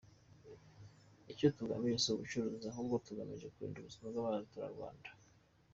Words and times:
Icyo 1.31 1.47
tugamije 1.57 1.97
si 2.03 2.09
ubucuruzi, 2.13 2.65
ahubwo 2.69 2.95
tugamije 3.05 3.47
kurinda 3.53 3.77
ubuzima 3.79 4.05
bw’abaturarwanda. 4.11 5.09